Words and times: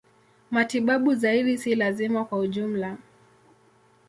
Matibabu 0.51 1.15
zaidi 1.15 1.57
si 1.57 1.75
lazima 1.75 2.25
kwa 2.25 2.39
ujumla. 2.39 2.97